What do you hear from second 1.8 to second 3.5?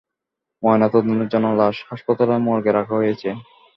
হাসপাতাল মর্গে রাখা হয়েছে।